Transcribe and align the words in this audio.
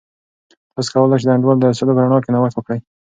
تاسې 0.73 0.89
کولای 0.93 1.19
سئ 1.19 1.25
د 1.25 1.29
انډول 1.35 1.57
د 1.59 1.63
اصولو 1.71 1.95
په 1.95 2.01
رڼا 2.03 2.19
کې 2.23 2.31
نوښت 2.33 2.55
وکړئ. 2.57 2.79